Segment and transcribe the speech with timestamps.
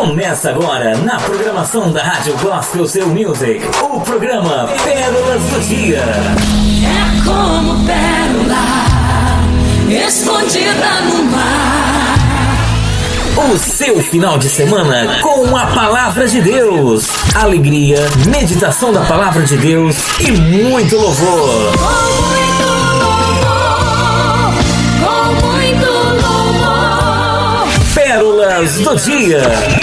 [0.00, 5.98] Começa agora na programação da Rádio Gospel Seu Music, o programa Pérolas do Dia.
[5.98, 8.64] É como pérola
[10.06, 12.16] escondida no mar.
[13.52, 17.04] O seu final de semana com a palavra de Deus.
[17.34, 21.74] Alegria, meditação da palavra de Deus e muito louvor.
[27.94, 29.79] Pérolas do Dia.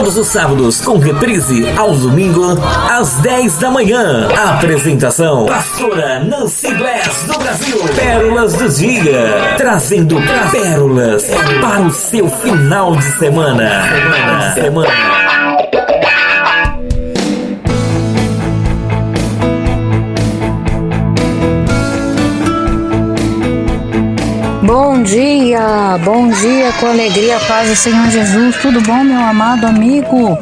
[0.00, 2.58] Todos os sábados com reprise ao domingo
[2.90, 4.28] às 10 da manhã.
[4.28, 7.76] Apresentação: Pastora Nancy Bless do Brasil.
[7.94, 9.56] Pérolas do Dia.
[9.58, 10.16] Trazendo
[10.50, 11.26] pérolas
[11.60, 13.68] para o seu final de semana.
[14.54, 14.54] Semana.
[14.54, 15.29] semana.
[24.72, 28.54] Bom dia, bom dia com alegria, paz do Senhor Jesus.
[28.62, 30.38] Tudo bom, meu amado amigo?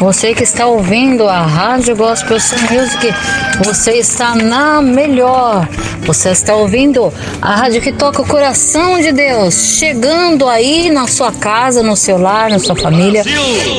[0.00, 2.38] Você que está ouvindo a Rádio Gospel
[2.70, 3.14] Music,
[3.62, 5.68] você está na melhor.
[6.06, 11.30] Você está ouvindo a rádio que toca o coração de Deus, chegando aí na sua
[11.30, 13.22] casa, no seu lar, na sua família,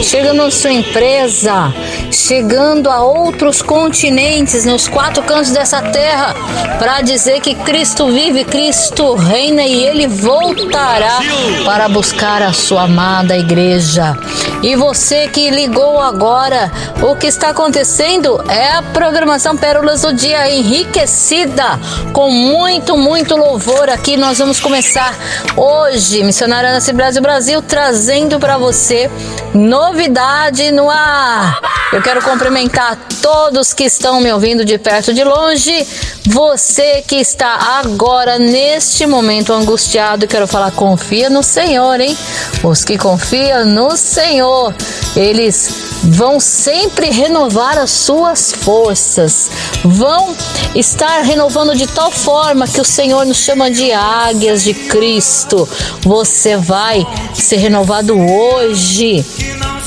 [0.04, 1.74] chegando na sua empresa,
[2.12, 6.36] chegando a outros continentes, nos quatro cantos dessa terra,
[6.78, 11.20] para dizer que Cristo vive, Cristo reina e ele voltará
[11.66, 14.16] para buscar a sua amada igreja.
[14.64, 16.70] E você que ligou agora,
[17.02, 21.80] o que está acontecendo é a programação Pérolas do Dia enriquecida
[22.12, 24.18] com muito, muito louvor aqui.
[24.18, 25.16] Nós vamos começar
[25.56, 29.10] hoje, Missionária Nasce Brasil Brasil, trazendo para você
[29.54, 31.62] novidade no ar.
[31.94, 35.88] Eu quero cumprimentar todos que estão me ouvindo de perto de longe.
[36.28, 42.18] Você que está agora, neste momento angustiado, quero falar, confia no Senhor, hein?
[42.64, 44.74] Os que confiam no Senhor,
[45.16, 49.50] eles vão sempre renovar as suas forças,
[49.84, 50.36] vão
[50.76, 55.68] estar renovando de tal forma que o Senhor nos chama de águias de Cristo.
[56.02, 59.26] Você vai ser renovado hoje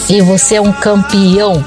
[0.09, 1.65] e você é um campeão.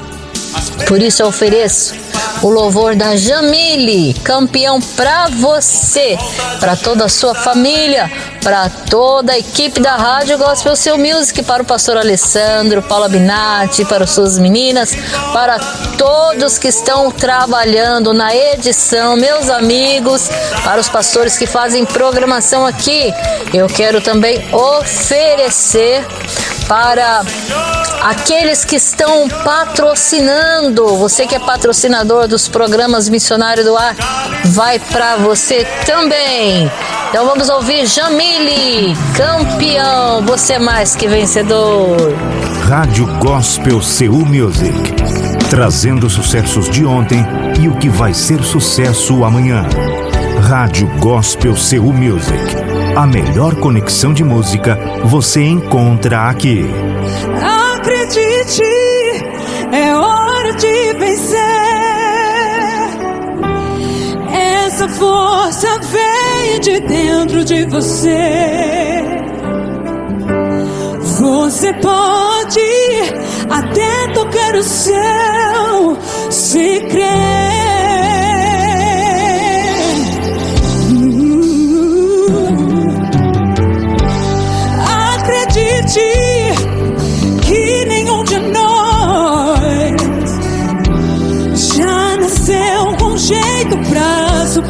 [0.86, 1.94] Por isso eu ofereço
[2.42, 6.16] o louvor da Jamile, campeão para você,
[6.60, 8.10] para toda a sua família,
[8.42, 13.84] para toda a equipe da Rádio Gospel Seu Music, para o pastor Alessandro, Paula Binatti,
[13.84, 14.94] para as suas meninas,
[15.32, 15.58] para
[15.96, 20.28] todos que estão trabalhando na edição, meus amigos,
[20.62, 23.12] para os pastores que fazem programação aqui.
[23.52, 26.06] Eu quero também oferecer
[26.68, 27.24] para
[28.02, 30.96] aqueles que estão patrocinando.
[30.96, 33.94] Você que é patrocinador dos programas Missionário do Ar,
[34.46, 36.70] vai para você também.
[37.10, 40.22] Então vamos ouvir Jamile, campeão.
[40.22, 41.96] Você é mais que vencedor.
[42.68, 44.94] Rádio Gospel Seul Music.
[45.48, 47.24] Trazendo sucessos de ontem
[47.58, 49.66] e o que vai ser sucesso amanhã.
[50.42, 52.38] Rádio Gospel Seul Music.
[52.94, 56.66] A melhor conexão de música você encontra aqui.
[58.08, 58.62] Acredite,
[59.70, 61.38] é hora de vencer.
[64.32, 69.02] Essa força vem de dentro de você.
[71.20, 72.60] Você pode
[73.50, 75.98] até tocar o céu
[76.30, 77.77] se crer.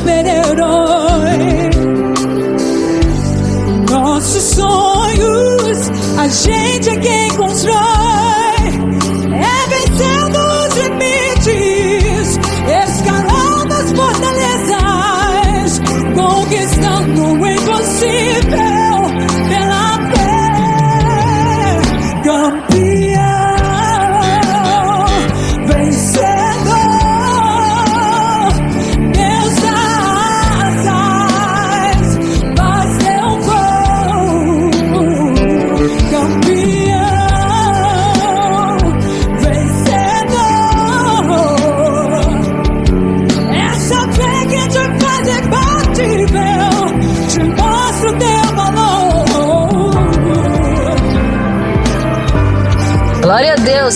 [0.09, 1.71] Super-herói.
[3.91, 7.18] Nossos sonhos a gente é quem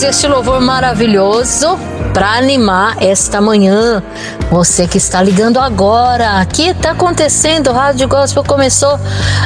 [0.05, 1.79] Este louvor maravilhoso
[2.13, 4.03] para animar esta manhã.
[4.51, 8.99] Você que está ligando agora, aqui está acontecendo, o Rádio Gospel começou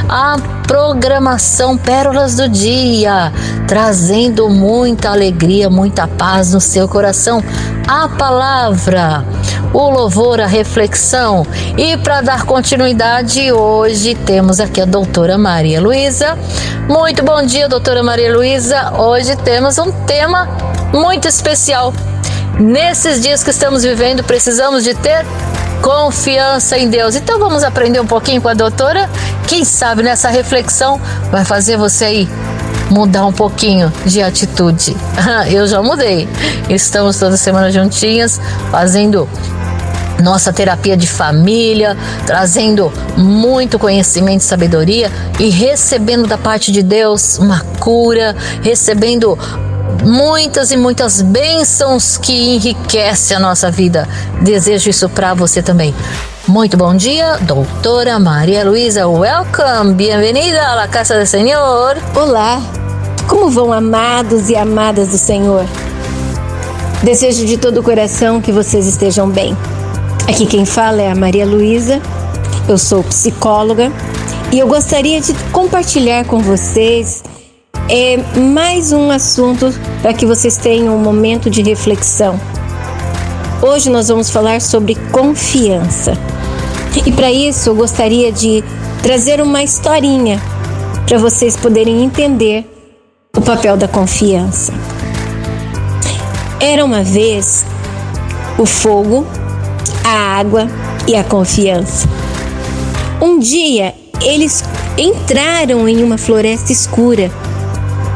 [0.10, 3.32] a programação Pérolas do Dia,
[3.68, 7.42] trazendo muita alegria, muita paz no seu coração.
[7.88, 9.26] A palavra,
[9.74, 11.48] o louvor, a reflexão.
[11.78, 16.38] E para dar continuidade, hoje temos aqui a doutora Maria Luísa.
[16.90, 18.94] Muito bom dia, doutora Maria Luísa.
[19.00, 20.50] Hoje temos um tema
[20.94, 21.94] muito especial.
[22.60, 25.26] Nesses dias que estamos vivendo, precisamos de ter
[25.82, 27.16] confiança em Deus.
[27.16, 29.10] Então vamos aprender um pouquinho com a doutora?
[29.48, 31.00] Quem sabe nessa reflexão
[31.32, 32.30] vai fazer você aí
[32.90, 34.96] mudar um pouquinho de atitude.
[35.52, 36.28] Eu já mudei.
[36.70, 38.40] Estamos toda semana juntinhas
[38.72, 39.28] fazendo
[40.22, 41.96] nossa terapia de família,
[42.26, 49.38] trazendo muito conhecimento e sabedoria e recebendo da parte de Deus uma cura, recebendo
[50.04, 54.08] muitas e muitas bênçãos que enriquecem a nossa vida.
[54.42, 55.94] Desejo isso para você também.
[56.48, 59.08] Muito bom dia, doutora Maria Luísa.
[59.08, 61.98] Welcome, bem-vinda à casa do Senhor.
[62.16, 62.62] Olá,
[63.28, 65.66] como vão amados e amadas do Senhor?
[67.04, 69.58] Desejo de todo o coração que vocês estejam bem.
[70.28, 72.02] Aqui quem fala é a Maria Luísa,
[72.68, 73.92] eu sou psicóloga
[74.52, 77.24] e eu gostaria de compartilhar com vocês
[77.90, 82.40] é, mais um assunto para que vocês tenham um momento de reflexão.
[83.62, 86.14] Hoje nós vamos falar sobre confiança.
[87.06, 88.64] E para isso eu gostaria de
[89.02, 90.42] trazer uma historinha
[91.08, 92.66] para vocês poderem entender
[93.36, 94.74] o papel da confiança.
[96.60, 97.66] Era uma vez
[98.58, 99.26] o fogo,
[100.04, 100.68] a água
[101.08, 102.08] e a confiança.
[103.22, 104.64] Um dia eles
[104.98, 107.32] entraram em uma floresta escura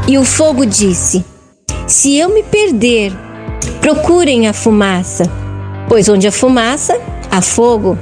[0.08, 1.24] e o fogo disse:
[1.88, 3.14] Se eu me perder,
[3.80, 5.30] procurem a fumaça,
[5.88, 7.00] pois onde há fumaça,
[7.30, 7.98] há fogo.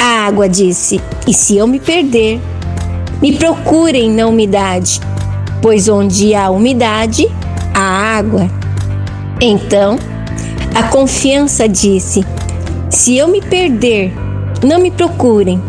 [0.00, 2.40] A água disse: E se eu me perder,
[3.22, 5.00] me procurem na umidade,
[5.62, 7.28] pois onde há umidade,
[7.74, 8.50] há água.
[9.40, 9.98] Então,
[10.74, 12.24] a confiança disse:
[12.90, 14.12] Se eu me perder,
[14.62, 15.62] não me procurem,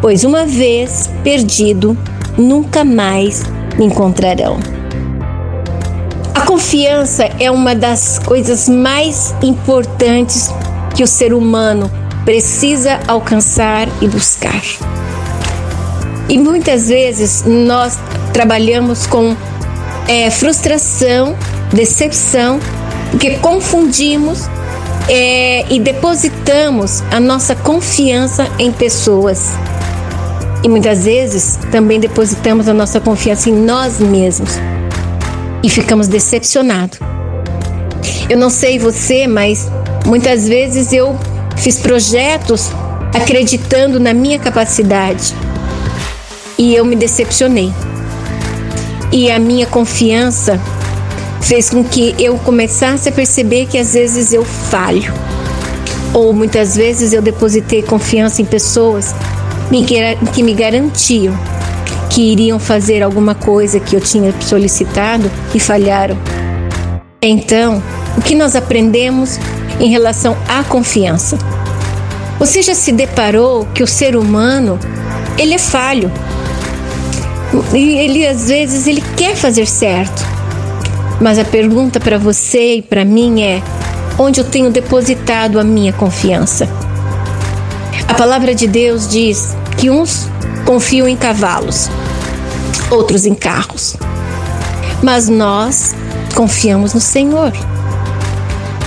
[0.00, 1.96] pois uma vez perdido,
[2.36, 3.42] nunca mais
[3.78, 4.58] encontrarão.
[6.34, 10.52] A confiança é uma das coisas mais importantes
[10.94, 11.90] que o ser humano
[12.24, 14.62] precisa alcançar e buscar.
[16.28, 17.98] E muitas vezes nós
[18.32, 19.36] trabalhamos com
[20.08, 21.36] é, frustração,
[21.72, 22.58] decepção,
[23.10, 24.48] porque confundimos
[25.08, 29.50] é, e depositamos a nossa confiança em pessoas.
[30.64, 34.58] E muitas vezes também depositamos a nossa confiança em nós mesmos
[35.62, 36.98] e ficamos decepcionados.
[38.30, 39.68] Eu não sei você, mas
[40.06, 41.18] muitas vezes eu
[41.58, 42.70] fiz projetos
[43.12, 45.34] acreditando na minha capacidade
[46.56, 47.70] e eu me decepcionei.
[49.12, 50.58] E a minha confiança
[51.42, 55.12] fez com que eu começasse a perceber que às vezes eu falho.
[56.14, 59.14] Ou muitas vezes eu depositei confiança em pessoas
[60.32, 61.34] que me garantiam
[62.14, 66.16] que iriam fazer alguma coisa que eu tinha solicitado e falharam.
[67.20, 67.82] Então,
[68.16, 69.38] o que nós aprendemos
[69.80, 71.36] em relação à confiança?
[72.38, 74.78] Você já se deparou que o ser humano,
[75.36, 76.10] ele é falho.
[77.72, 80.24] E ele às vezes ele quer fazer certo.
[81.20, 83.60] Mas a pergunta para você e para mim é:
[84.18, 86.68] onde eu tenho depositado a minha confiança?
[88.08, 90.28] A palavra de Deus diz que uns
[90.64, 91.88] confiam em cavalos,
[92.90, 93.96] outros em carros.
[95.02, 95.94] Mas nós
[96.34, 97.52] confiamos no Senhor.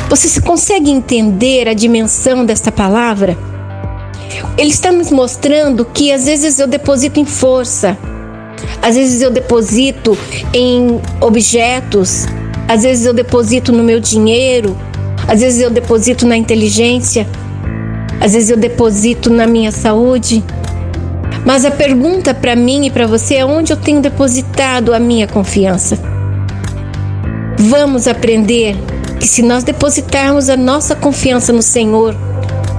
[0.10, 3.38] Você consegue entender a dimensão desta palavra?
[4.58, 7.98] Ele está nos mostrando que às vezes eu deposito em força,
[8.82, 10.18] às vezes eu deposito
[10.54, 12.26] em objetos,
[12.68, 14.78] às vezes eu deposito no meu dinheiro,
[15.28, 17.28] às vezes eu deposito na inteligência,
[18.20, 20.44] às vezes eu deposito na minha saúde.
[21.46, 25.28] Mas a pergunta para mim e para você é onde eu tenho depositado a minha
[25.28, 25.98] confiança.
[27.58, 28.76] Vamos aprender
[29.20, 32.16] que se nós depositarmos a nossa confiança no Senhor,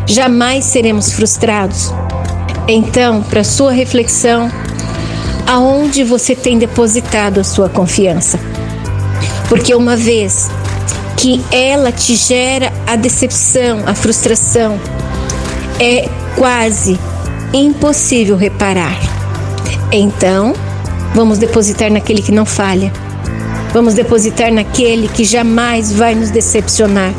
[0.07, 1.93] jamais seremos frustrados.
[2.67, 4.51] Então, para sua reflexão,
[5.47, 8.39] aonde você tem depositado a sua confiança?
[9.49, 10.51] Porque uma vez
[11.17, 14.79] que ela te gera a decepção, a frustração,
[15.81, 16.99] é quase
[17.53, 18.99] impossível reparar.
[19.93, 20.55] Então,
[21.15, 22.93] vamos depositar naquele que não falha.
[23.73, 27.13] Vamos depositar naquele que jamais vai nos decepcionar.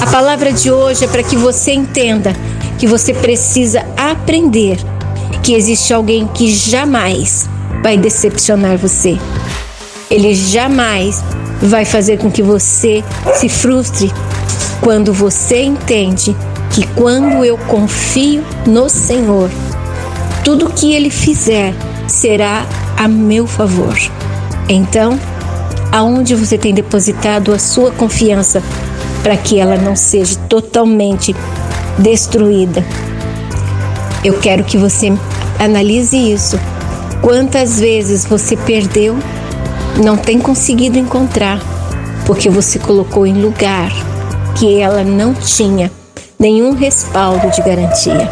[0.00, 2.34] A palavra de hoje é para que você entenda
[2.78, 4.78] que você precisa aprender
[5.42, 7.48] que existe alguém que jamais
[7.82, 9.18] vai decepcionar você.
[10.10, 11.22] Ele jamais
[11.62, 13.02] vai fazer com que você
[13.34, 14.12] se frustre
[14.80, 16.36] quando você entende
[16.74, 19.48] que quando eu confio no Senhor,
[20.44, 21.72] tudo que ele fizer
[22.08, 22.66] será
[22.96, 23.96] a meu favor.
[24.68, 25.16] Então,
[25.92, 28.60] aonde você tem depositado a sua confiança
[29.22, 31.32] para que ela não seja totalmente
[31.96, 32.84] destruída?
[34.24, 35.12] Eu quero que você
[35.60, 36.58] analise isso.
[37.22, 39.16] Quantas vezes você perdeu,
[40.02, 41.60] não tem conseguido encontrar,
[42.26, 43.92] porque você colocou em lugar
[44.56, 45.88] que ela não tinha
[46.38, 48.30] nenhum respaldo de garantia.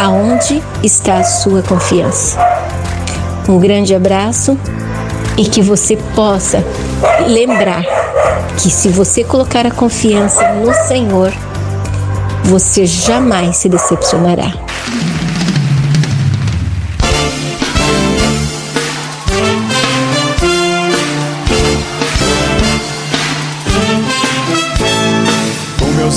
[0.00, 2.38] Aonde está a sua confiança?
[3.48, 4.58] Um grande abraço
[5.36, 6.64] e que você possa
[7.26, 7.82] lembrar
[8.58, 11.32] que se você colocar a confiança no Senhor,
[12.44, 14.52] você jamais se decepcionará.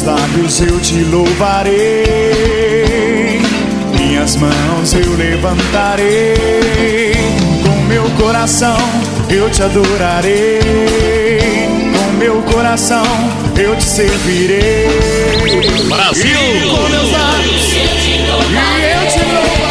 [0.01, 1.73] Meus lábios eu te louvarei,
[3.97, 7.13] minhas mãos eu levantarei,
[7.63, 8.77] com meu coração
[9.29, 10.59] eu te adorarei,
[11.93, 13.03] com meu coração
[13.57, 14.87] eu te servirei.
[15.87, 16.69] Brasil!
[16.69, 19.70] Com meus lábios e eu te louvarei,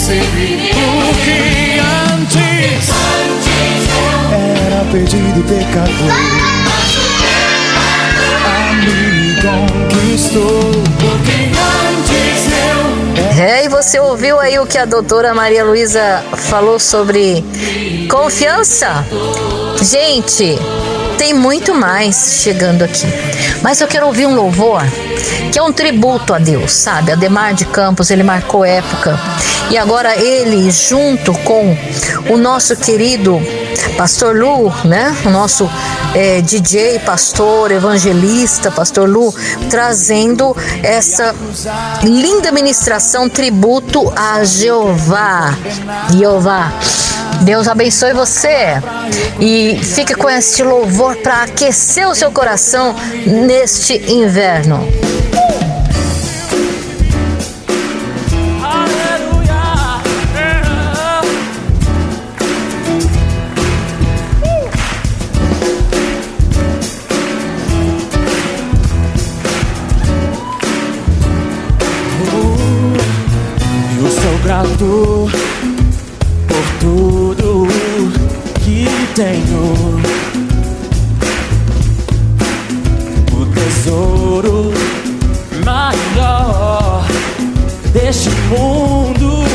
[0.00, 0.70] eu te servirei.
[0.72, 1.80] Porque
[2.12, 2.88] antes
[4.66, 6.12] era perdido e pecador,
[8.46, 10.72] a mim conquistou.
[10.98, 11.38] Porque
[11.98, 17.44] antes eu É, e você ouviu aí o que a doutora Maria Luísa falou sobre
[18.10, 19.04] confiança?
[19.82, 20.58] Gente,
[21.18, 23.06] tem muito mais chegando aqui.
[23.62, 24.82] Mas eu quero ouvir um louvor
[25.52, 27.12] que é um tributo a Deus, sabe?
[27.12, 29.18] Ademar de Campos, ele marcou época.
[29.70, 31.76] E agora ele, junto com
[32.28, 33.40] o nosso querido
[33.96, 35.16] Pastor Lu, né?
[35.24, 35.68] O nosso
[36.14, 39.34] eh, DJ, pastor, evangelista, Pastor Lu,
[39.68, 41.34] trazendo essa
[42.02, 45.56] linda ministração tributo a Jeová.
[46.16, 46.72] Jeová.
[47.42, 48.82] Deus abençoe você
[49.40, 52.94] e fique com este louvor para aquecer o seu coração
[53.26, 54.86] neste inverno.
[88.50, 89.49] Mundo.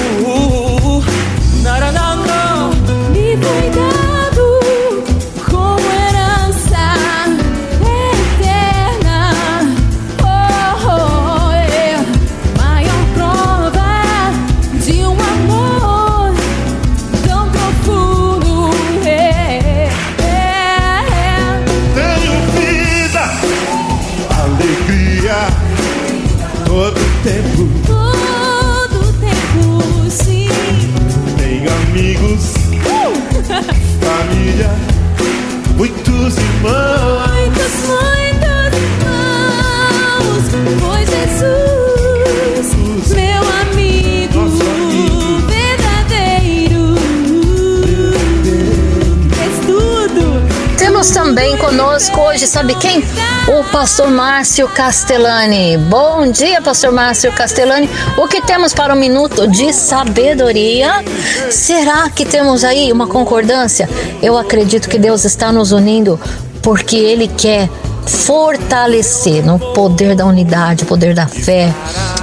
[52.56, 53.04] Sabe quem?
[53.50, 55.78] O pastor Márcio Castellani.
[55.78, 57.90] Bom dia, pastor Márcio Castellani.
[58.16, 61.04] O que temos para o minuto de sabedoria?
[61.52, 63.90] Será que temos aí uma concordância?
[64.22, 66.18] Eu acredito que Deus está nos unindo
[66.62, 67.70] porque Ele quer
[68.06, 71.74] fortalecer no poder da unidade, poder da fé,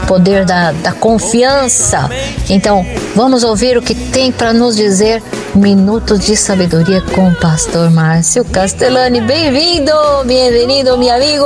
[0.08, 2.08] poder da, da confiança.
[2.48, 5.22] Então, vamos ouvir o que tem para nos dizer
[5.54, 9.21] Minutos de Sabedoria com o pastor Márcio Castellani.
[9.21, 9.92] Bem-vindo,
[10.25, 11.44] bem-vindo, meu amigo.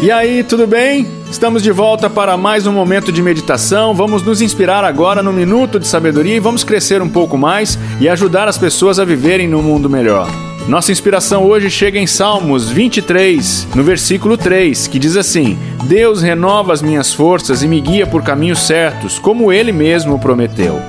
[0.00, 1.04] E aí, tudo bem?
[1.28, 3.92] Estamos de volta para mais um momento de meditação.
[3.92, 8.08] Vamos nos inspirar agora no minuto de sabedoria e vamos crescer um pouco mais e
[8.08, 10.30] ajudar as pessoas a viverem num mundo melhor.
[10.68, 16.72] Nossa inspiração hoje chega em Salmos 23, no versículo 3, que diz assim: Deus renova
[16.72, 20.80] as minhas forças e me guia por caminhos certos, como ele mesmo prometeu.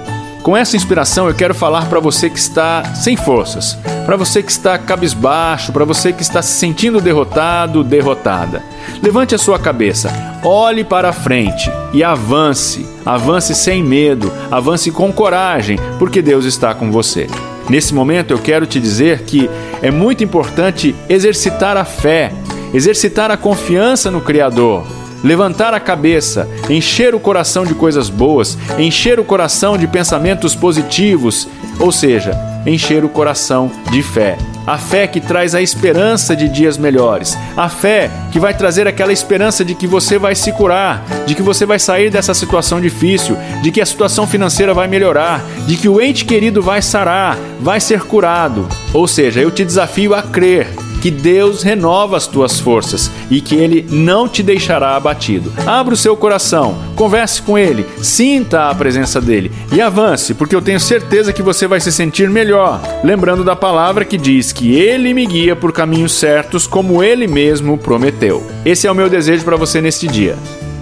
[0.48, 4.50] Com essa inspiração, eu quero falar para você que está sem forças, para você que
[4.50, 8.64] está cabisbaixo, para você que está se sentindo derrotado, derrotada.
[9.04, 10.10] Levante a sua cabeça,
[10.46, 12.88] olhe para a frente e avance.
[13.06, 17.28] Avance sem medo, avance com coragem, porque Deus está com você.
[17.70, 19.50] Nesse momento, eu quero te dizer que
[19.82, 22.32] é muito importante exercitar a fé,
[22.74, 24.88] exercitar a confiança no Criador,
[25.24, 31.48] levantar a cabeça, encher o coração de coisas boas, encher o coração de pensamentos positivos,
[31.80, 34.38] ou seja, encher o coração de fé.
[34.66, 37.38] A fé que traz a esperança de dias melhores.
[37.56, 41.42] A fé que vai trazer aquela esperança de que você vai se curar, de que
[41.42, 45.88] você vai sair dessa situação difícil, de que a situação financeira vai melhorar, de que
[45.88, 48.68] o ente querido vai sarar, vai ser curado.
[48.94, 50.68] Ou seja, eu te desafio a crer
[51.02, 55.52] que Deus renova as tuas forças e que Ele não te deixará abatido.
[55.66, 60.62] Abra o seu coração, converse com Ele, sinta a presença dele e avance, porque eu
[60.62, 62.82] tenho certeza que você vai se sentir melhor.
[63.04, 67.78] Lembrando da palavra que diz que Ele me guia por caminhos certos, como Ele mesmo
[67.78, 68.46] prometeu.
[68.66, 70.38] Esse é o meu desejo para você neste dia.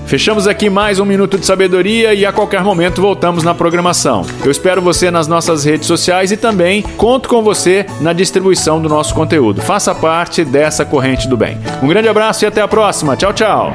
[0.06, 4.24] Fechamos aqui mais um minuto de sabedoria e a qualquer momento voltamos na programação.
[4.44, 8.88] Eu espero você nas nossas redes sociais e também conto com você na distribuição do
[8.88, 9.62] nosso conteúdo.
[9.62, 11.58] Faça parte dessa corrente do bem.
[11.82, 13.16] Um grande abraço e até a próxima.
[13.16, 13.74] Tchau, tchau.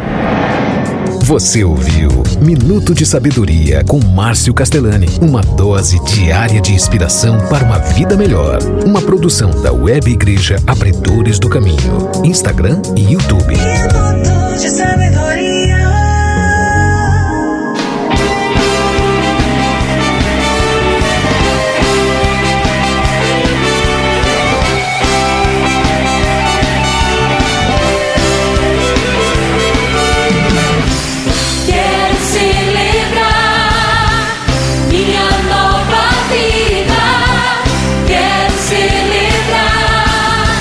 [1.23, 2.11] Você ouviu
[2.41, 5.09] Minuto de Sabedoria com Márcio Castellani.
[5.21, 8.59] Uma dose diária de inspiração para uma vida melhor.
[8.87, 12.11] Uma produção da Web Igreja Abredores do Caminho.
[12.25, 13.55] Instagram e YouTube.
[13.55, 15.10] Minuto de sabedoria.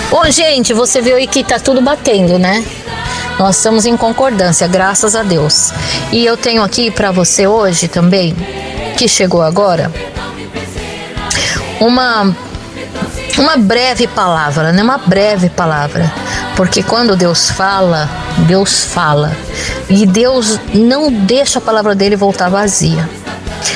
[0.09, 2.65] Bom, gente, você viu aí que tá tudo batendo, né?
[3.37, 5.71] Nós estamos em concordância, graças a Deus.
[6.11, 8.35] E eu tenho aqui para você hoje também,
[8.97, 9.91] que chegou agora,
[11.79, 12.35] uma
[13.37, 14.81] uma breve palavra, né?
[14.81, 16.11] Uma breve palavra.
[16.55, 18.09] Porque quando Deus fala,
[18.47, 19.31] Deus fala.
[19.87, 23.07] E Deus não deixa a palavra dele voltar vazia.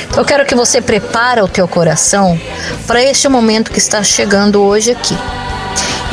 [0.10, 2.40] Então, eu quero que você prepare o teu coração
[2.88, 5.16] para este momento que está chegando hoje aqui.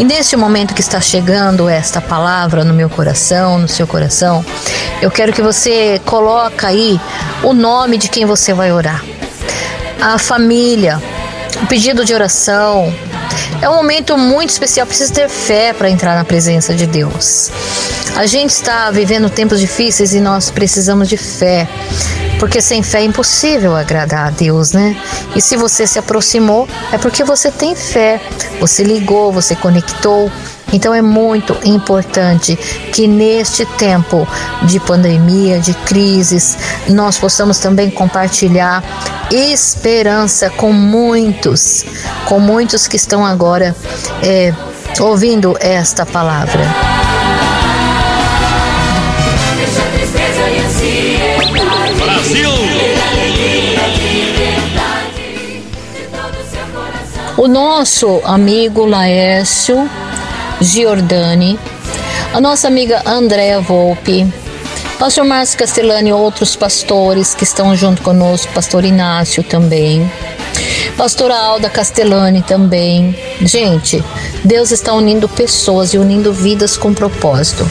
[0.00, 4.42] E neste momento que está chegando esta palavra no meu coração, no seu coração,
[5.02, 6.98] eu quero que você coloque aí
[7.42, 9.04] o nome de quem você vai orar.
[10.00, 10.98] A família,
[11.62, 12.90] o pedido de oração.
[13.60, 17.50] É um momento muito especial, precisa ter fé para entrar na presença de Deus.
[18.16, 21.68] A gente está vivendo tempos difíceis e nós precisamos de fé.
[22.40, 24.96] Porque sem fé é impossível agradar a Deus, né?
[25.36, 28.18] E se você se aproximou, é porque você tem fé.
[28.58, 30.32] Você ligou, você conectou.
[30.72, 32.56] Então é muito importante
[32.92, 34.26] que neste tempo
[34.62, 36.56] de pandemia, de crises,
[36.88, 38.82] nós possamos também compartilhar
[39.30, 41.84] esperança com muitos,
[42.24, 43.76] com muitos que estão agora
[44.22, 44.54] é,
[44.98, 46.99] ouvindo esta palavra.
[57.40, 59.88] O nosso amigo Laércio
[60.60, 61.58] Giordani,
[62.34, 64.26] a nossa amiga Andréa Volpe,
[64.98, 70.10] pastor Márcio Castellani e outros pastores que estão junto conosco, pastor Inácio também,
[70.98, 73.16] pastora Alda Castellani também.
[73.40, 74.04] Gente,
[74.44, 77.66] Deus está unindo pessoas e unindo vidas com propósito.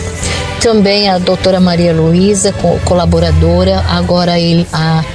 [0.63, 5.05] Também a doutora Maria Luísa, co- colaboradora, agora ele, a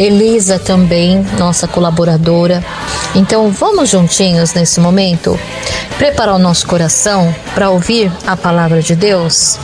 [0.00, 2.64] Elisa também, nossa colaboradora.
[3.14, 5.38] Então vamos juntinhos nesse momento
[5.98, 9.58] preparar o nosso coração para ouvir a palavra de Deus.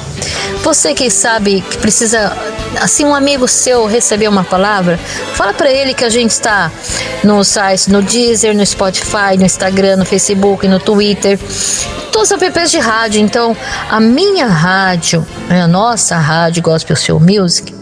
[0.63, 2.37] Você que sabe que precisa,
[2.83, 4.99] assim, um amigo seu receber uma palavra,
[5.33, 6.71] fala para ele que a gente está
[7.25, 11.39] no site, no Deezer, no Spotify, no Instagram, no Facebook, no Twitter,
[12.13, 13.23] todos os apps de rádio.
[13.23, 13.57] Então,
[13.89, 17.76] a minha rádio, a nossa rádio Gospel Show Music,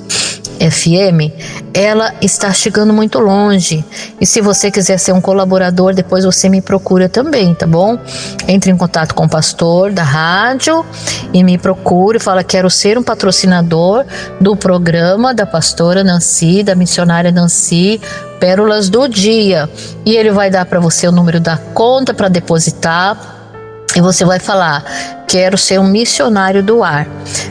[0.70, 1.32] FM,
[1.72, 3.84] ela está chegando muito longe.
[4.20, 7.98] E se você quiser ser um colaborador, depois você me procura também, tá bom?
[8.48, 10.84] Entre em contato com o pastor da rádio
[11.32, 12.18] e me procure.
[12.18, 14.04] Fala, quero ser um patrocinador
[14.40, 18.00] do programa da pastora Nancy, da missionária Nancy,
[18.40, 19.68] Pérolas do Dia.
[20.04, 23.16] E ele vai dar para você o número da conta para depositar
[23.96, 24.84] E você vai falar:
[25.26, 27.06] quero ser um missionário do ar.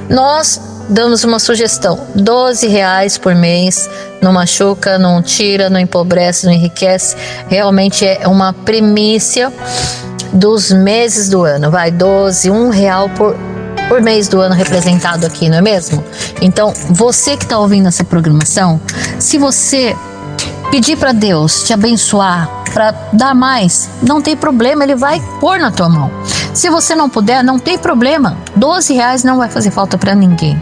[0.09, 3.89] Nós damos uma sugestão: 12 reais por mês.
[4.21, 7.15] Não machuca, não tira, não empobrece, não enriquece.
[7.49, 9.51] Realmente é uma primícia
[10.31, 11.69] dos meses do ano.
[11.69, 13.35] Vai 12, um real por,
[13.89, 16.03] por mês do ano representado aqui, não é mesmo?
[16.41, 18.79] Então, você que está ouvindo essa programação,
[19.19, 19.95] se você
[20.73, 25.69] pedir para Deus te abençoar, para dar mais, não tem problema, Ele vai pôr na
[25.69, 26.09] tua mão.
[26.51, 30.59] Se você não puder, não tem problema, 12 reais não vai fazer falta para ninguém.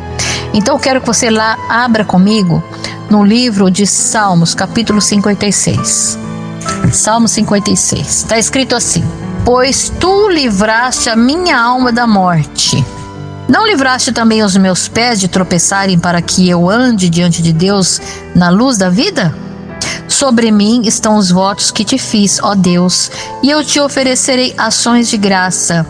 [0.53, 2.61] Então, eu quero que você lá abra comigo
[3.09, 6.19] no livro de Salmos, capítulo 56.
[6.91, 8.05] Salmo 56.
[8.05, 9.05] Está escrito assim:
[9.45, 12.85] Pois tu livraste a minha alma da morte.
[13.47, 18.01] Não livraste também os meus pés de tropeçarem para que eu ande diante de Deus
[18.35, 19.33] na luz da vida?
[20.21, 23.09] Sobre mim estão os votos que te fiz, ó Deus,
[23.41, 25.83] e eu te oferecerei ações de graça.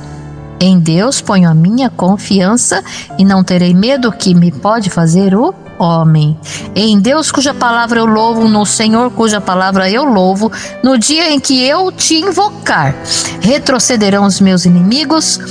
[0.58, 2.82] Em Deus ponho a minha confiança
[3.20, 6.40] e não terei medo que me pode fazer o homem.
[6.74, 10.50] Em Deus cuja palavra eu louvo, no Senhor cuja palavra eu louvo,
[10.82, 12.96] no dia em que eu te invocar,
[13.42, 15.42] retrocederão os meus inimigos.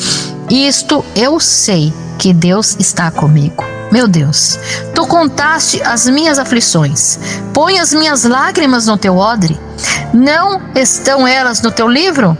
[0.48, 3.79] Isto eu sei que Deus está comigo.
[3.90, 4.56] Meu Deus,
[4.94, 7.18] tu contaste as minhas aflições,
[7.52, 9.58] põe as minhas lágrimas no teu odre.
[10.14, 12.38] Não estão elas no teu livro?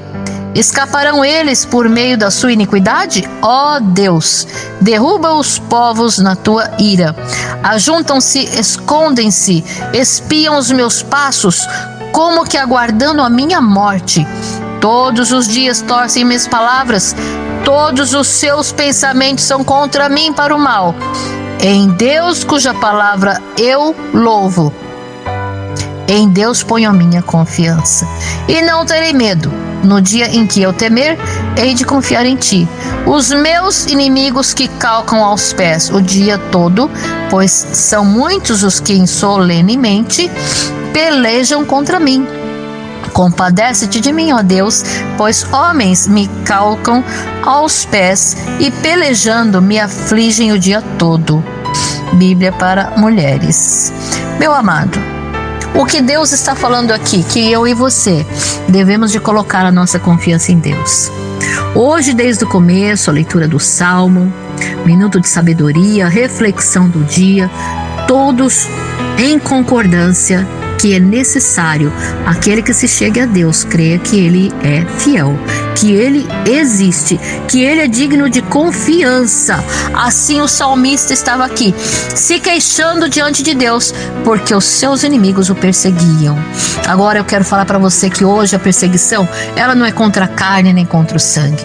[0.54, 3.28] Escaparão eles por meio da sua iniquidade?
[3.42, 4.46] Ó oh Deus,
[4.80, 7.16] derruba os povos na tua ira.
[7.64, 11.66] Ajuntam-se, escondem-se, espiam os meus passos,
[12.12, 14.26] como que aguardando a minha morte.
[14.80, 17.14] Todos os dias torcem minhas palavras,
[17.64, 20.94] todos os seus pensamentos são contra mim para o mal.
[21.62, 24.72] Em Deus, cuja palavra eu louvo,
[26.08, 28.04] em Deus ponho a minha confiança.
[28.48, 29.52] E não terei medo.
[29.84, 31.18] No dia em que eu temer,
[31.56, 32.66] hei de confiar em ti.
[33.06, 36.90] Os meus inimigos que calcam aos pés o dia todo,
[37.30, 40.30] pois são muitos os que insolenemente
[40.92, 42.26] pelejam contra mim.
[43.12, 44.84] Compadece-te de mim, ó Deus,
[45.16, 47.04] pois homens me calcam
[47.44, 51.44] aos pés e pelejando me afligem o dia todo.
[52.14, 53.92] Bíblia para mulheres.
[54.38, 54.98] Meu amado,
[55.74, 58.26] o que Deus está falando aqui, que eu e você
[58.68, 61.10] devemos de colocar a nossa confiança em Deus.
[61.74, 64.32] Hoje, desde o começo, a leitura do Salmo,
[64.84, 67.50] minuto de sabedoria, reflexão do dia,
[68.06, 68.66] todos
[69.18, 70.46] em concordância
[70.80, 71.92] que é necessário
[72.24, 75.38] aquele que se chegue a Deus creia que ele é fiel,
[75.74, 79.62] que ele existe, que ele é digno de confiança.
[79.92, 81.74] Assim o salmista estava aqui,
[82.14, 83.92] se queixando diante de Deus,
[84.24, 86.38] porque os seus inimigos o perseguiam.
[86.88, 90.28] Agora eu quero falar para você que hoje a perseguição, ela não é contra a
[90.28, 91.62] carne nem contra o sangue.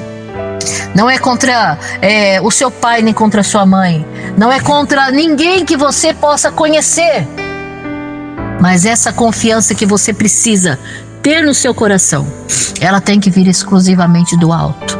[0.93, 4.05] Não é contra é, o seu pai nem contra a sua mãe.
[4.37, 7.25] Não é contra ninguém que você possa conhecer.
[8.59, 10.79] Mas essa confiança que você precisa
[11.21, 12.27] ter no seu coração,
[12.79, 14.97] ela tem que vir exclusivamente do alto.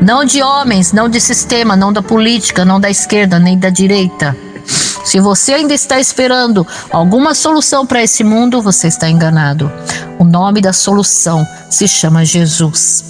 [0.00, 4.36] Não de homens, não de sistema, não da política, não da esquerda, nem da direita.
[5.04, 9.72] Se você ainda está esperando alguma solução para esse mundo, você está enganado.
[10.18, 13.04] O nome da solução se chama Jesus.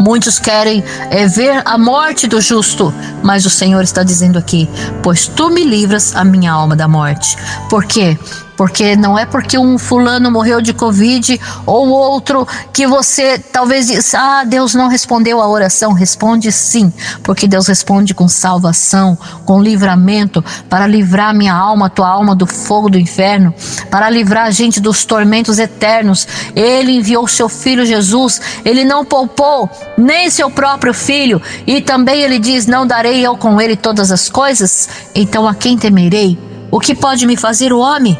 [0.00, 4.68] Muitos querem é, ver a morte do justo, mas o Senhor está dizendo aqui:
[5.02, 7.36] Pois tu me livras a minha alma da morte.
[7.68, 8.18] Por quê?
[8.56, 14.14] Porque não é porque um fulano morreu de Covid ou outro que você talvez diz,
[14.14, 15.92] ah, Deus não respondeu a oração.
[15.92, 22.34] Responde sim, porque Deus responde com salvação, com livramento, para livrar minha alma, tua alma
[22.34, 23.52] do fogo do inferno,
[23.90, 26.26] para livrar a gente dos tormentos eternos.
[26.54, 32.38] Ele enviou seu filho Jesus, ele não poupou nem seu próprio filho, e também ele
[32.38, 34.88] diz: Não darei eu com ele todas as coisas?
[35.14, 36.38] Então a quem temerei?
[36.70, 38.18] O que pode me fazer o homem?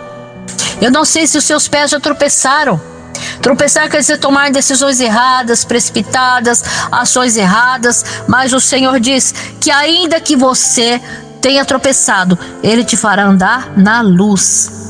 [0.80, 2.80] Eu não sei se os seus pés já tropeçaram.
[3.40, 10.20] Tropeçar quer dizer tomar decisões erradas, precipitadas, ações erradas, mas o Senhor diz que ainda
[10.20, 11.00] que você
[11.40, 14.85] tenha tropeçado, Ele te fará andar na luz.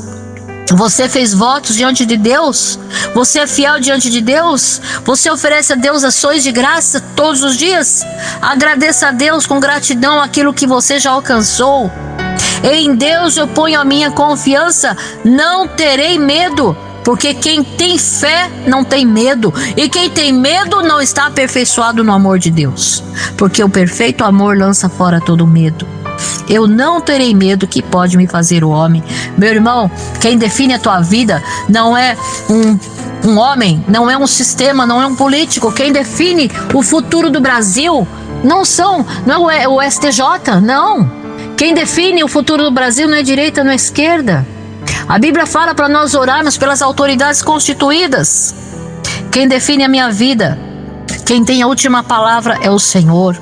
[0.71, 2.79] Você fez votos diante de Deus?
[3.15, 4.81] Você é fiel diante de Deus?
[5.05, 8.03] Você oferece a Deus ações de graça todos os dias?
[8.41, 11.91] Agradeça a Deus com gratidão aquilo que você já alcançou.
[12.65, 16.77] Em Deus eu ponho a minha confiança, não terei medo.
[17.05, 22.11] Porque quem tem fé não tem medo, e quem tem medo não está aperfeiçoado no
[22.11, 23.05] amor de Deus.
[23.37, 25.87] Porque o perfeito amor lança fora todo medo.
[26.49, 29.05] Eu não terei medo que pode me fazer o homem.
[29.37, 32.17] Meu irmão, quem define a tua vida não é
[32.49, 32.79] um
[33.27, 35.73] um homem, não é um sistema, não é um político.
[35.73, 38.07] Quem define o futuro do Brasil
[38.43, 41.24] não são, não é o STJ, não.
[41.65, 44.47] Quem define o futuro do Brasil não é direita, não é esquerda.
[45.09, 48.55] A Bíblia fala para nós orarmos pelas autoridades constituídas.
[49.33, 50.59] Quem define a minha vida,
[51.25, 53.41] quem tem a última palavra é o Senhor.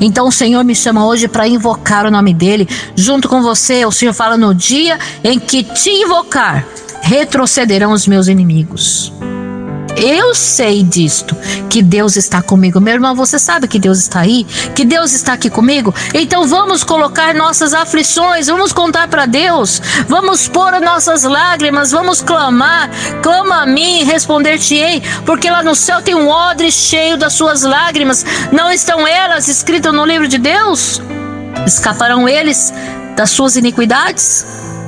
[0.00, 2.68] Então o Senhor me chama hoje para invocar o nome dele.
[2.94, 6.64] Junto com você, o Senhor fala no dia em que te invocar,
[7.02, 9.12] retrocederão os meus inimigos.
[10.00, 11.36] Eu sei disto,
[11.68, 12.80] que Deus está comigo.
[12.80, 14.44] Meu irmão, você sabe que Deus está aí?
[14.74, 15.92] Que Deus está aqui comigo?
[16.14, 22.88] Então vamos colocar nossas aflições, vamos contar para Deus, vamos pôr nossas lágrimas, vamos clamar.
[23.22, 28.24] Clama a mim, responder-te-ei, porque lá no céu tem um odre cheio das suas lágrimas.
[28.52, 31.02] Não estão elas escritas no livro de Deus?
[31.66, 32.72] Escaparão eles
[33.16, 34.46] das suas iniquidades?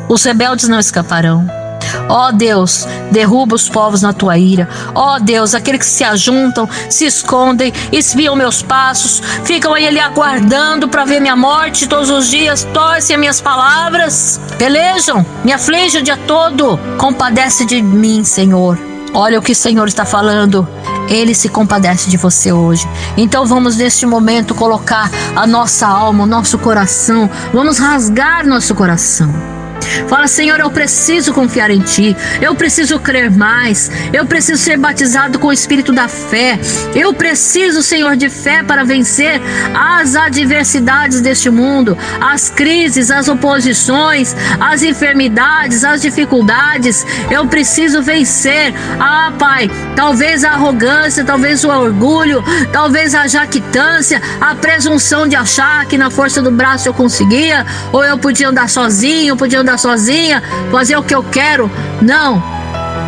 [0.09, 1.60] Os rebeldes não escaparão.
[2.09, 4.68] Ó oh Deus, derruba os povos na tua ira.
[4.94, 10.00] Ó oh Deus, aqueles que se ajuntam, se escondem, espiam meus passos, ficam aí ali
[10.00, 16.00] aguardando para ver minha morte todos os dias, torcem as minhas palavras, pelejam, me afligem
[16.00, 16.79] o dia todo.
[16.98, 18.79] Compadece de mim, Senhor.
[19.12, 20.66] Olha o que o Senhor está falando.
[21.09, 22.88] Ele se compadece de você hoje.
[23.16, 29.60] Então vamos neste momento colocar a nossa alma, o nosso coração, vamos rasgar nosso coração
[30.09, 35.38] Fala, Senhor, eu preciso confiar em Ti, eu preciso crer mais, eu preciso ser batizado
[35.38, 36.59] com o Espírito da fé,
[36.95, 39.40] eu preciso, Senhor, de fé para vencer
[39.75, 47.07] as adversidades deste mundo, as crises, as oposições, as enfermidades, as dificuldades.
[47.31, 48.75] Eu preciso vencer.
[48.99, 55.87] Ah, Pai, talvez a arrogância, talvez o orgulho, talvez a jactância, a presunção de achar
[55.87, 60.43] que na força do braço eu conseguia, ou eu podia andar sozinho, podia andar sozinha,
[60.71, 61.71] fazer o que eu quero.
[62.01, 62.43] Não,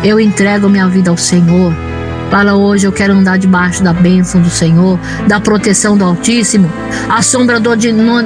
[0.03, 1.73] eu entrego minha vida ao Senhor.
[2.33, 6.67] Fala hoje, eu quero andar debaixo da bênção do Senhor, da proteção do Altíssimo.
[7.07, 7.69] A sombra do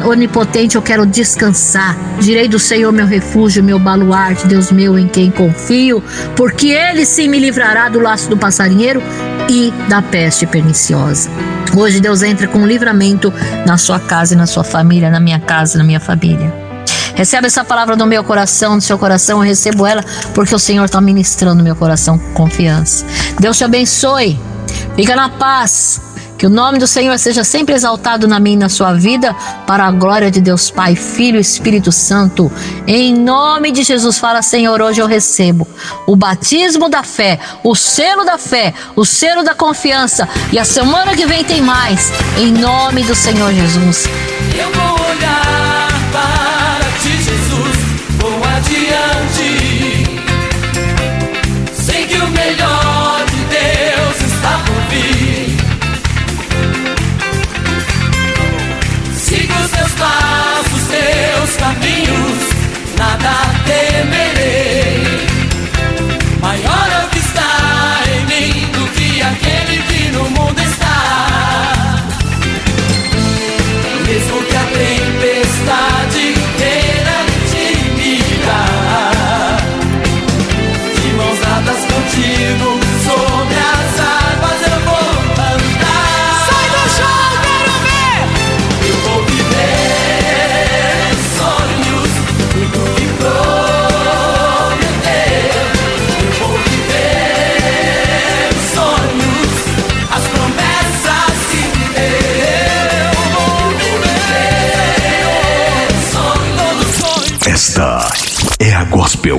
[0.07, 1.97] Onipotente eu quero descansar.
[2.17, 6.01] Direi do Senhor meu refúgio, meu baluarte, Deus meu em quem confio,
[6.37, 9.03] porque Ele sim me livrará do laço do passarinheiro
[9.49, 11.29] e da peste perniciosa.
[11.75, 13.33] Hoje Deus entra com livramento
[13.65, 16.66] na sua casa e na sua família, na minha casa, na minha família.
[17.17, 20.85] Recebe essa palavra no meu coração, no seu coração, eu recebo ela porque o Senhor
[20.85, 23.03] está ministrando meu coração com confiança.
[23.39, 24.39] Deus te abençoe.
[24.95, 25.99] Fica na paz.
[26.37, 29.87] Que o nome do Senhor seja sempre exaltado na minha e na sua vida, para
[29.87, 32.51] a glória de Deus Pai, Filho e Espírito Santo.
[32.85, 35.67] Em nome de Jesus, fala, Senhor, hoje eu recebo
[36.05, 40.29] o batismo da fé, o selo da fé, o selo da confiança.
[40.51, 42.11] E a semana que vem tem mais.
[42.37, 44.07] Em nome do Senhor Jesus.
[44.55, 46.46] Eu vou olhar para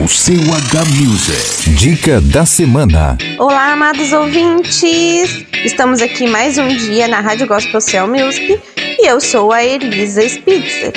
[0.09, 1.71] Gospel CUH Music.
[1.75, 3.19] Dica da semana.
[3.39, 5.45] Olá, amados ouvintes!
[5.63, 10.27] Estamos aqui mais um dia na Rádio Gospel Cell Music e eu sou a Elisa
[10.27, 10.95] Spitzer.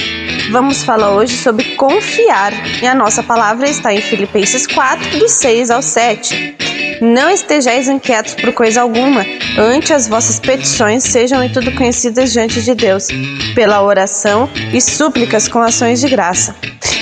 [0.50, 5.71] Vamos falar hoje sobre confiar e a nossa palavra está em Filipenses 4, do 6
[5.71, 6.56] ao 7.
[7.02, 9.26] Não estejais inquietos por coisa alguma,
[9.58, 13.08] antes as vossas petições sejam em tudo conhecidas diante de Deus,
[13.56, 16.56] pela oração e súplicas com ações de graça.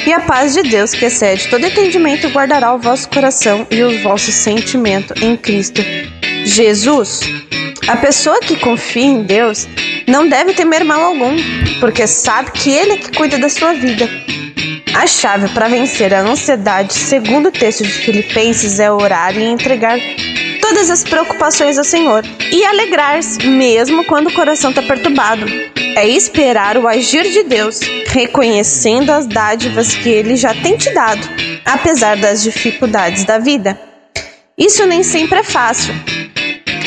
[0.07, 4.01] E a paz de Deus, que excede todo entendimento, guardará o vosso coração e o
[4.01, 5.83] vosso sentimento em Cristo
[6.45, 7.19] Jesus.
[7.85, 9.67] A pessoa que confia em Deus
[10.07, 11.35] não deve temer mal algum,
[11.81, 14.09] porque sabe que Ele é que cuida da sua vida.
[14.95, 19.97] A chave para vencer a ansiedade, segundo o texto de Filipenses, é orar e entregar
[20.61, 25.45] todas as preocupações ao Senhor e alegrar-se, mesmo quando o coração está perturbado.
[25.95, 31.27] É esperar o agir de Deus, reconhecendo as dádivas que Ele já tem te dado,
[31.65, 33.79] apesar das dificuldades da vida.
[34.57, 35.93] Isso nem sempre é fácil.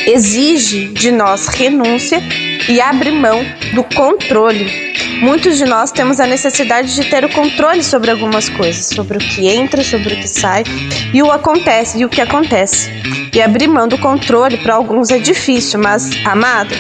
[0.07, 2.21] Exige de nós renúncia
[2.69, 4.92] e abre mão do controle.
[5.23, 9.21] Muitos de nós temos a necessidade de ter o controle sobre algumas coisas, sobre o
[9.21, 10.65] que entra, sobre o que sai
[11.15, 12.91] e o acontece e o que acontece.
[13.33, 16.75] E abrir mão do controle para alguns é difícil, mas amado,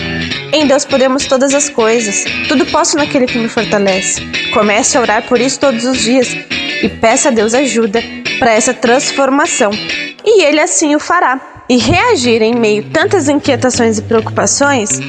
[0.52, 2.24] em Deus podemos todas as coisas.
[2.48, 4.20] Tudo posso naquele que me fortalece.
[4.52, 6.28] Comece a orar por isso todos os dias
[6.83, 8.02] e peça a Deus ajuda
[8.40, 9.70] para essa transformação.
[10.24, 11.51] E ele assim o fará.
[11.68, 15.01] E reagir em meio a tantas inquietações e preocupações,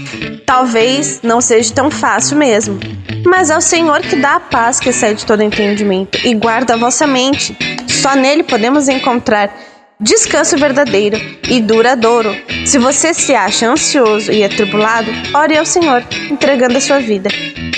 [0.46, 2.80] talvez não seja tão fácil mesmo.
[3.26, 6.78] Mas é o Senhor que dá a paz que excede todo entendimento e guarda a
[6.78, 7.58] vossa mente.
[7.88, 9.54] Só nele podemos encontrar
[10.00, 11.18] descanso verdadeiro
[11.50, 12.36] e duradouro.
[12.66, 17.30] Se você se acha ansioso e atribulado, ore ao Senhor, entregando a sua vida.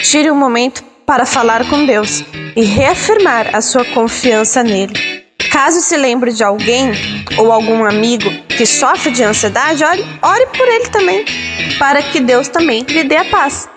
[0.02, 2.24] Tire um momento para falar com Deus
[2.56, 5.25] e reafirmar a sua confiança nele.
[5.56, 6.91] Caso se lembre de alguém
[7.38, 11.24] ou algum amigo que sofre de ansiedade, ore, ore por ele também,
[11.80, 13.70] para que Deus também lhe dê a paz.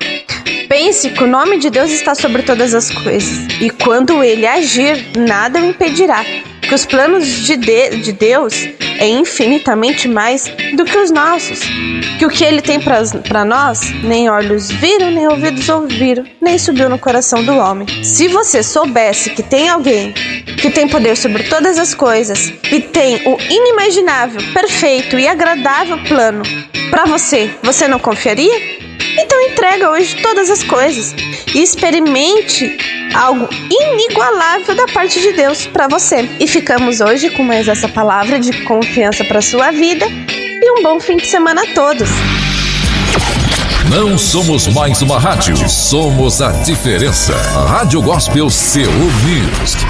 [0.69, 5.17] Pense que o nome de Deus está sobre todas as coisas, e quando ele agir,
[5.17, 6.25] nada o impedirá.
[6.69, 11.61] Que os planos de, de, de Deus é infinitamente mais do que os nossos.
[12.19, 16.91] Que o que ele tem para nós, nem olhos viram, nem ouvidos ouviram, nem subiu
[16.91, 17.87] no coração do homem.
[18.05, 20.13] Se você soubesse que tem alguém
[20.61, 26.43] que tem poder sobre todas as coisas e tem o inimaginável, perfeito e agradável plano
[26.91, 28.79] para você, você não confiaria?
[29.17, 31.15] Então entrega hoje todas as coisas
[31.55, 36.29] e experimente algo inigualável da parte de Deus para você.
[36.39, 41.01] E ficamos hoje com mais essa palavra de confiança para sua vida e um bom
[41.01, 42.09] fim de semana a todos.
[43.91, 47.35] Não somos mais uma rádio, somos a diferença.
[47.69, 49.88] Rádio Gospel Seu Music.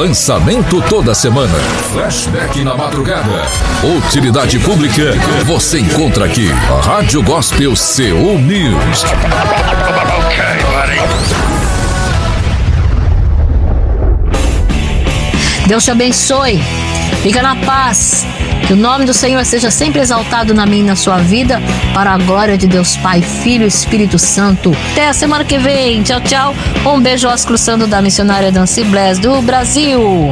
[0.00, 1.52] Lançamento toda semana.
[1.92, 3.44] Flashback na madrugada.
[3.98, 5.12] Utilidade pública.
[5.44, 6.48] Você encontra aqui.
[6.82, 9.04] Rádio Gospel Seu News.
[15.66, 16.58] Deus te abençoe.
[17.22, 18.24] Fica na paz.
[18.66, 21.60] Que o nome do Senhor seja sempre exaltado na minha e na sua vida,
[21.92, 24.72] para a glória de Deus Pai, Filho e Espírito Santo.
[24.92, 26.02] Até a semana que vem.
[26.02, 26.54] Tchau, tchau.
[26.86, 30.30] Um beijo aos cruzando da missionária Dancy Bless do Brasil.